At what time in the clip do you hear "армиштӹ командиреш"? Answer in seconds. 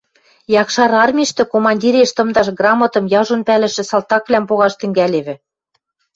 1.05-2.09